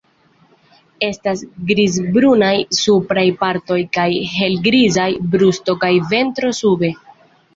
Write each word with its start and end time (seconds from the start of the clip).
Estas 1.07 1.41
grizbrunaj 1.71 2.53
supraj 2.77 3.25
partoj 3.43 3.77
kaj 3.99 4.07
helgrizaj 4.37 5.07
brusto 5.35 5.77
kaj 5.85 5.93
ventro 6.15 6.51
sube. 6.61 6.91